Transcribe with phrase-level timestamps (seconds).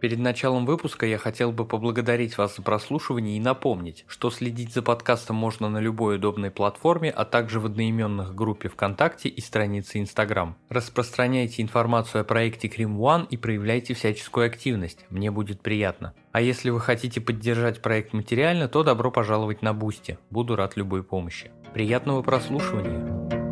[0.00, 4.80] Перед началом выпуска я хотел бы поблагодарить вас за прослушивание и напомнить, что следить за
[4.80, 10.56] подкастом можно на любой удобной платформе, а также в одноименных группе ВКонтакте и странице Инстаграм.
[10.68, 16.14] Распространяйте информацию о проекте Crime One и проявляйте всяческую активность, мне будет приятно.
[16.30, 21.02] А если вы хотите поддержать проект материально, то добро пожаловать на Бусти, буду рад любой
[21.02, 21.50] помощи.
[21.74, 23.47] Приятного прослушивания!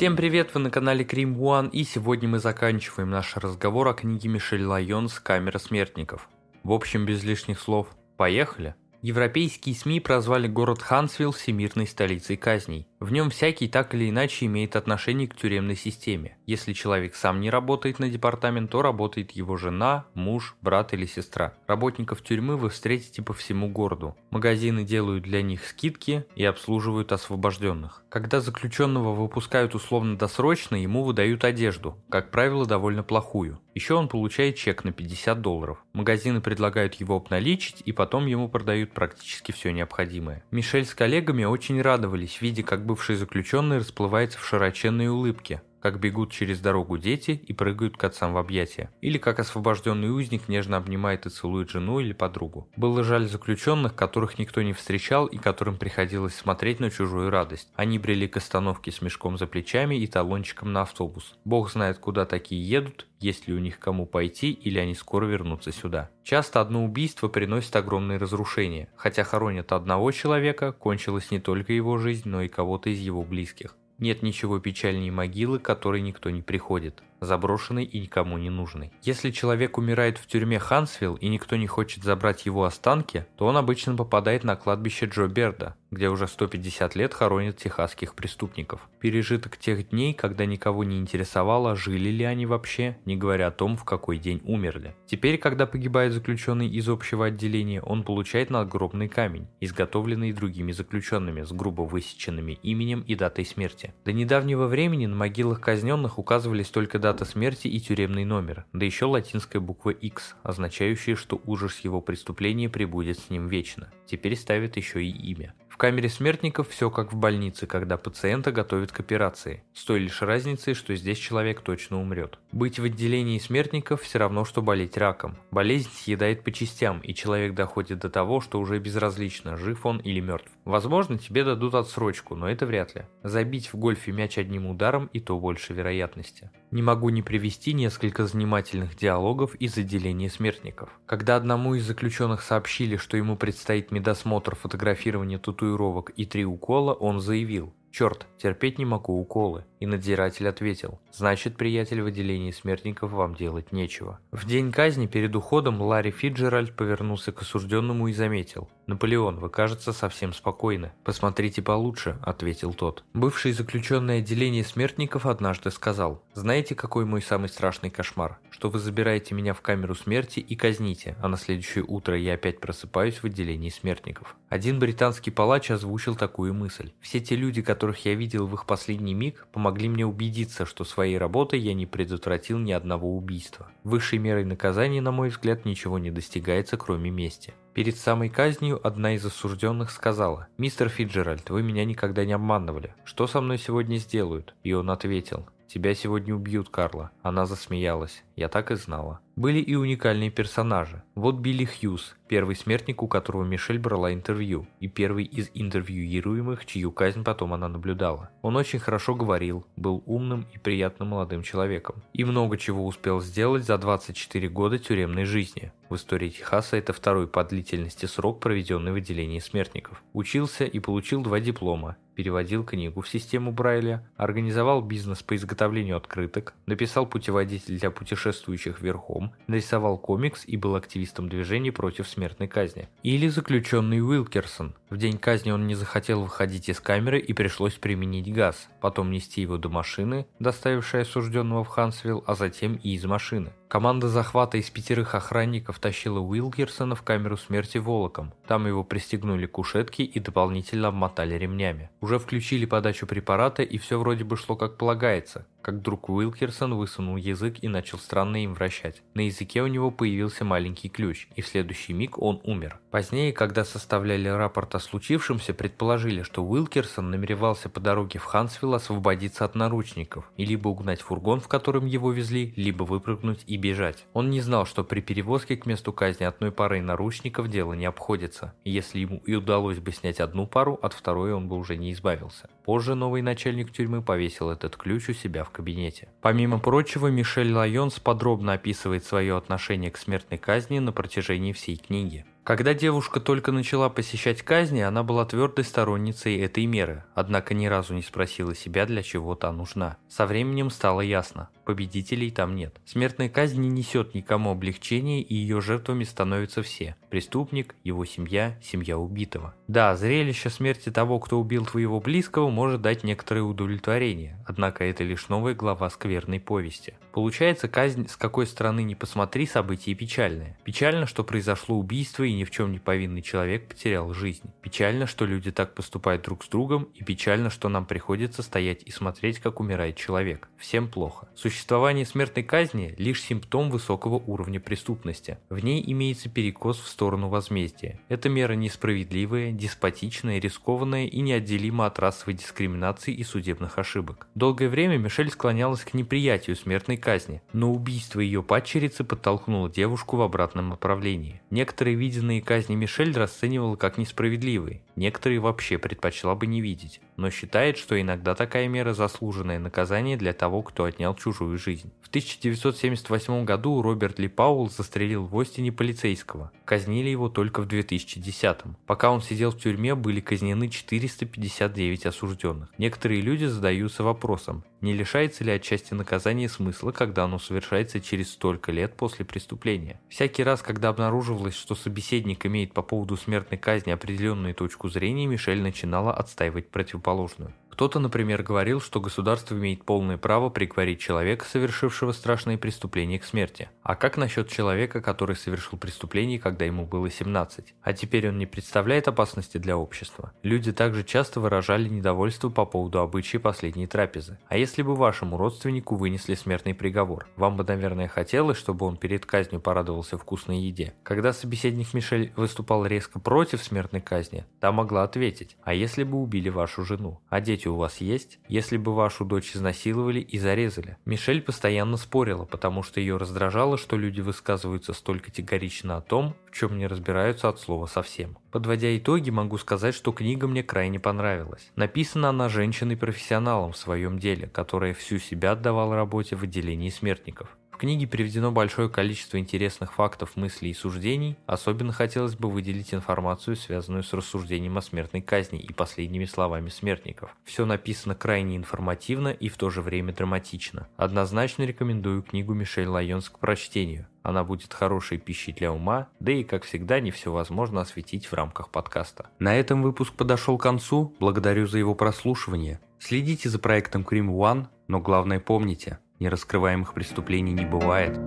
[0.00, 4.30] Всем привет, вы на канале Крим One, и сегодня мы заканчиваем наш разговор о книге
[4.30, 6.30] Мишель Лайонс «Камера смертников».
[6.62, 8.74] В общем, без лишних слов, поехали!
[9.02, 12.88] Европейские СМИ прозвали город Хансвилл всемирной столицей казней.
[13.00, 16.36] В нем всякий так или иначе имеет отношение к тюремной системе.
[16.44, 21.54] Если человек сам не работает на департамент, то работает его жена, муж, брат или сестра.
[21.66, 24.18] Работников тюрьмы вы встретите по всему городу.
[24.28, 28.02] Магазины делают для них скидки и обслуживают освобожденных.
[28.10, 33.60] Когда заключенного выпускают условно-досрочно, ему выдают одежду, как правило, довольно плохую.
[33.74, 35.78] Еще он получает чек на 50 долларов.
[35.92, 40.42] Магазины предлагают его обналичить и потом ему продают практически все необходимое.
[40.50, 46.32] Мишель с коллегами очень радовались, видя, как бывший заключенный расплывается в широченной улыбке, как бегут
[46.32, 51.26] через дорогу дети и прыгают к отцам в объятия, или как освобожденный узник нежно обнимает
[51.26, 52.68] и целует жену или подругу.
[52.76, 57.70] Было жаль заключенных, которых никто не встречал и которым приходилось смотреть на чужую радость.
[57.74, 61.36] Они брели к остановке с мешком за плечами и талончиком на автобус.
[61.44, 65.72] Бог знает, куда такие едут, есть ли у них кому пойти или они скоро вернутся
[65.72, 66.10] сюда.
[66.24, 72.28] Часто одно убийство приносит огромные разрушения, хотя хоронят одного человека, кончилась не только его жизнь,
[72.28, 73.76] но и кого-то из его близких.
[74.00, 78.92] Нет ничего печальнее могилы, к которой никто не приходит заброшенный и никому не нужный.
[79.02, 83.56] Если человек умирает в тюрьме Хансвилл и никто не хочет забрать его останки, то он
[83.56, 88.88] обычно попадает на кладбище Джо Берда, где уже 150 лет хоронят техасских преступников.
[89.00, 93.76] Пережиток тех дней, когда никого не интересовало, жили ли они вообще, не говоря о том,
[93.76, 94.94] в какой день умерли.
[95.06, 101.52] Теперь, когда погибает заключенный из общего отделения, он получает надгробный камень, изготовленный другими заключенными с
[101.52, 103.92] грубо высеченными именем и датой смерти.
[104.04, 108.86] До недавнего времени на могилах казненных указывались только даты дата смерти и тюремный номер, да
[108.86, 113.90] еще латинская буква X, означающая, что ужас его преступления прибудет с ним вечно.
[114.06, 119.00] Теперь ставят еще и имя камере смертников все как в больнице, когда пациента готовят к
[119.00, 122.38] операции, с той лишь разницей, что здесь человек точно умрет.
[122.52, 125.38] Быть в отделении смертников все равно, что болеть раком.
[125.50, 130.20] Болезнь съедает по частям, и человек доходит до того, что уже безразлично, жив он или
[130.20, 130.52] мертв.
[130.70, 133.02] Возможно, тебе дадут отсрочку, но это вряд ли.
[133.22, 136.50] Забить в гольфе мяч одним ударом и то больше вероятности.
[136.70, 140.90] Не могу не привести несколько занимательных диалогов из отделения смертников.
[141.06, 146.94] Когда одному из заключенных сообщили, что ему предстоит медосмотр фотографирования татуировки татуировок и три укола,
[146.94, 149.64] он заявил «Черт, терпеть не могу уколы».
[149.80, 154.20] И надзиратель ответил «Значит, приятель, в отделении смертников вам делать нечего».
[154.30, 159.92] В день казни перед уходом Ларри Фиджеральд повернулся к осужденному и заметил «Наполеон, вы, кажется,
[159.92, 160.92] совсем спокойны».
[161.02, 163.04] «Посмотрите получше»,— ответил тот.
[163.14, 168.38] Бывший заключенный отделение смертников однажды сказал «Знаете, какой мой самый страшный кошмар?
[168.50, 172.60] Что вы забираете меня в камеру смерти и казните, а на следующее утро я опять
[172.60, 174.36] просыпаюсь в отделении смертников».
[174.48, 176.92] Один британский палач озвучил такую мысль.
[177.00, 180.84] Все те люди, которые которых я видел в их последний миг, помогли мне убедиться, что
[180.84, 183.70] своей работой я не предотвратил ни одного убийства.
[183.84, 187.54] Высшей мерой наказания, на мой взгляд, ничего не достигается, кроме мести.
[187.72, 192.94] Перед самой казнью одна из осужденных сказала, «Мистер Фиджеральд, вы меня никогда не обманывали.
[193.04, 197.12] Что со мной сегодня сделают?» И он ответил, «Тебя сегодня убьют, Карла».
[197.22, 198.24] Она засмеялась.
[198.40, 199.20] Я так и знала.
[199.36, 201.02] Были и уникальные персонажи.
[201.14, 206.90] Вот Билли Хьюз, первый смертник, у которого Мишель брала интервью, и первый из интервьюируемых, чью
[206.90, 208.30] казнь потом она наблюдала.
[208.40, 212.02] Он очень хорошо говорил, был умным и приятным молодым человеком.
[212.14, 215.72] И много чего успел сделать за 24 года тюремной жизни.
[215.90, 220.02] В истории Техаса это второй по длительности срок, проведенный в отделении смертников.
[220.12, 226.54] Учился и получил два диплома, переводил книгу в систему Брайля, организовал бизнес по изготовлению открыток,
[226.66, 227.90] написал путеводитель для
[228.30, 232.88] путешествующих верхом, нарисовал комикс и был активистом движения против смертной казни.
[233.02, 234.74] Или заключенный Уилкерсон.
[234.88, 239.42] В день казни он не захотел выходить из камеры и пришлось применить газ, потом нести
[239.42, 243.52] его до машины, доставившей осужденного в Хансвилл, а затем и из машины.
[243.70, 248.34] Команда захвата из пятерых охранников тащила Уилкерсона в камеру смерти волоком.
[248.48, 251.88] Там его пристегнули к кушетке и дополнительно обмотали ремнями.
[252.00, 257.14] Уже включили подачу препарата и все вроде бы шло как полагается, как вдруг Уилкерсон высунул
[257.14, 259.02] язык и начал странно им вращать.
[259.14, 262.80] На языке у него появился маленький ключ, и в следующий миг он умер.
[262.90, 269.44] Позднее, когда составляли рапорт о случившемся, предположили, что Уилкерсон намеревался по дороге в Хансвилл освободиться
[269.44, 274.06] от наручников и либо угнать фургон, в котором его везли, либо выпрыгнуть и бежать.
[274.12, 278.54] Он не знал, что при перевозке к месту казни одной парой наручников дело не обходится,
[278.64, 282.48] если ему и удалось бы снять одну пару, от второй он бы уже не избавился.
[282.64, 286.08] Позже новый начальник тюрьмы повесил этот ключ у себя в кабинете.
[286.20, 292.24] Помимо прочего, Мишель Лайонс подробно описывает свое отношение к смертной казни на протяжении всей книги.
[292.42, 297.94] Когда девушка только начала посещать казни, она была твердой сторонницей этой меры, однако ни разу
[297.94, 299.98] не спросила себя, для чего та нужна.
[300.08, 302.80] Со временем стало ясно, победителей там нет.
[302.84, 306.96] Смертная казнь не несет никому облегчения, и ее жертвами становятся все.
[307.10, 309.54] Преступник, его семья, семья убитого.
[309.68, 315.28] Да, зрелище смерти того, кто убил твоего близкого, может дать некоторое удовлетворение, однако это лишь
[315.28, 316.94] новая глава скверной повести.
[317.12, 320.56] Получается, казнь с какой стороны не посмотри, событие печальное.
[320.64, 324.50] Печально, что произошло убийство и ни в чем не повинный человек потерял жизнь.
[324.60, 328.90] Печально, что люди так поступают друг с другом, и печально, что нам приходится стоять и
[328.90, 330.48] смотреть, как умирает человек.
[330.56, 331.28] Всем плохо.
[331.60, 335.36] Существование смертной казни– лишь симптом высокого уровня преступности.
[335.50, 338.00] В ней имеется перекос в сторону возмездия.
[338.08, 344.26] Эта мера несправедливая, деспотичная, рискованная и неотделима от расовой дискриминации и судебных ошибок.
[344.34, 350.22] Долгое время Мишель склонялась к неприятию смертной казни, но убийство ее падчерицы подтолкнуло девушку в
[350.22, 351.42] обратном направлении.
[351.50, 357.76] Некоторые виденные казни Мишель расценивала как несправедливые, некоторые вообще предпочла бы не видеть, но считает,
[357.76, 361.92] что иногда такая мера заслуженное наказание для того, кто отнял чужую жизнь.
[362.02, 366.50] В 1978 году Роберт Ли Паул застрелил в Остине полицейского.
[366.64, 368.58] Казнили его только в 2010.
[368.86, 372.68] Пока он сидел в тюрьме, были казнены 459 осужденных.
[372.78, 378.72] Некоторые люди задаются вопросом, не лишается ли отчасти наказания смысла, когда оно совершается через столько
[378.72, 380.00] лет после преступления?
[380.08, 385.60] Всякий раз, когда обнаруживалось, что собеседник имеет по поводу смертной казни определенную точку зрения, Мишель
[385.60, 387.52] начинала отстаивать противоположную.
[387.70, 393.70] Кто-то, например, говорил, что государство имеет полное право приговорить человека, совершившего страшные преступления, к смерти.
[393.82, 397.74] А как насчет человека, который совершил преступление, когда ему было 17?
[397.82, 400.32] А теперь он не представляет опасности для общества?
[400.42, 404.38] Люди также часто выражали недовольство по поводу обычаи последней трапезы.
[404.48, 407.28] А если бы вашему родственнику вынесли смертный приговор?
[407.36, 410.92] Вам бы, наверное, хотелось, чтобы он перед казнью порадовался вкусной еде.
[411.02, 416.48] Когда собеседник Мишель выступал резко против смертной казни, та могла ответить, а если бы убили
[416.48, 417.20] вашу жену?
[417.28, 420.96] А дети у вас есть, если бы вашу дочь изнасиловали и зарезали.
[421.04, 426.56] Мишель постоянно спорила, потому что ее раздражало, что люди высказываются столь категорично о том, в
[426.56, 428.38] чем не разбираются от слова совсем.
[428.50, 431.70] Подводя итоги, могу сказать, что книга мне крайне понравилась.
[431.76, 438.06] Написана она женщиной-профессионалом в своем деле, которая всю себя отдавала работе в отделении смертников книге
[438.06, 444.12] приведено большое количество интересных фактов, мыслей и суждений, особенно хотелось бы выделить информацию, связанную с
[444.12, 447.34] рассуждением о смертной казни и последними словами смертников.
[447.44, 450.88] Все написано крайне информативно и в то же время драматично.
[450.98, 454.06] Однозначно рекомендую книгу Мишель Лайонс к прочтению.
[454.22, 458.34] Она будет хорошей пищей для ума, да и, как всегда, не все возможно осветить в
[458.34, 459.30] рамках подкаста.
[459.38, 462.78] На этом выпуск подошел к концу, благодарю за его прослушивание.
[462.98, 468.18] Следите за проектом Cream One, но главное помните– Нераскрываемых преступлений не бывает.